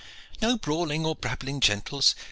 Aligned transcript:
"No 0.41 0.57
brawling 0.57 1.05
or 1.05 1.15
brabbling, 1.15 1.59
gentles! 1.59 2.15